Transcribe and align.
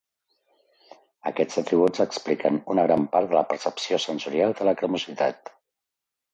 Aquests 1.31 1.59
atributs 1.63 2.03
expliquen 2.07 2.59
una 2.75 2.87
gran 2.93 3.07
part 3.13 3.29
de 3.35 3.39
la 3.41 3.45
percepció 3.53 4.03
sensorial 4.09 4.59
de 4.63 4.69
la 4.71 4.77
cremositat. 4.83 5.57